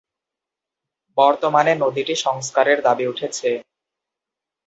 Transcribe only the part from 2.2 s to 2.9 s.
সংস্কারের